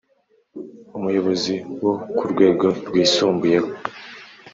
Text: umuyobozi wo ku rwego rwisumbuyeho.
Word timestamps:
umuyobozi 0.97 1.53
wo 1.83 1.93
ku 2.15 2.23
rwego 2.31 2.65
rwisumbuyeho. 2.87 3.69